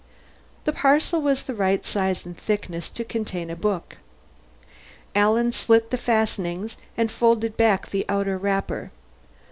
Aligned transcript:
The 0.63 0.73
parcel 0.73 1.21
was 1.21 1.43
the 1.43 1.53
right 1.53 1.85
size 1.85 2.25
and 2.25 2.35
thickness 2.35 2.89
to 2.89 3.03
contain 3.05 3.51
a 3.51 3.55
book. 3.55 3.97
Alan 5.13 5.53
slit 5.53 5.91
the 5.91 5.95
fastenings, 5.97 6.75
and 6.97 7.11
folded 7.11 7.55
back 7.55 7.91
the 7.91 8.03
outer 8.09 8.35
wrapper. 8.39 8.89